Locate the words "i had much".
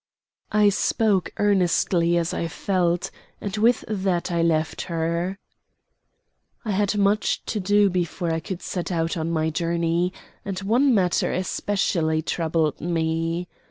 6.65-7.45